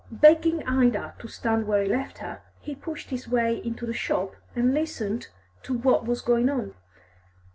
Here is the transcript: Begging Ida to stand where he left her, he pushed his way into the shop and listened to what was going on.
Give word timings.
Begging 0.09 0.67
Ida 0.67 1.13
to 1.19 1.27
stand 1.27 1.67
where 1.67 1.83
he 1.83 1.87
left 1.87 2.17
her, 2.17 2.41
he 2.59 2.73
pushed 2.73 3.11
his 3.11 3.27
way 3.29 3.61
into 3.63 3.85
the 3.85 3.93
shop 3.93 4.35
and 4.55 4.73
listened 4.73 5.27
to 5.61 5.75
what 5.77 6.07
was 6.07 6.21
going 6.23 6.49
on. 6.49 6.73